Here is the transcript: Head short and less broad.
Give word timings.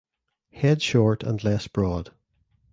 Head 0.53 0.81
short 0.81 1.21
and 1.21 1.43
less 1.43 1.67
broad. 1.67 2.09